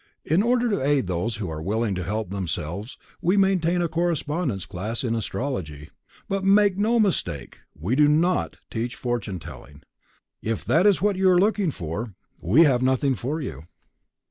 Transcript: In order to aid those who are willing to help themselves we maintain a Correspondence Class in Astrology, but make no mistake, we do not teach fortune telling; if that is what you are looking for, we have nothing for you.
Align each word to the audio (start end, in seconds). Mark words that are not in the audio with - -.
In 0.25 0.41
order 0.41 0.67
to 0.67 0.81
aid 0.83 1.05
those 1.05 1.35
who 1.35 1.47
are 1.51 1.61
willing 1.61 1.93
to 1.93 2.03
help 2.03 2.31
themselves 2.31 2.97
we 3.21 3.37
maintain 3.37 3.83
a 3.83 3.87
Correspondence 3.87 4.65
Class 4.65 5.03
in 5.03 5.13
Astrology, 5.13 5.91
but 6.27 6.43
make 6.43 6.75
no 6.75 6.99
mistake, 6.99 7.59
we 7.79 7.95
do 7.95 8.07
not 8.07 8.55
teach 8.71 8.95
fortune 8.95 9.37
telling; 9.37 9.83
if 10.41 10.65
that 10.65 10.87
is 10.87 11.03
what 11.03 11.17
you 11.17 11.29
are 11.29 11.37
looking 11.39 11.69
for, 11.69 12.15
we 12.39 12.63
have 12.63 12.81
nothing 12.81 13.13
for 13.13 13.41
you. 13.41 13.67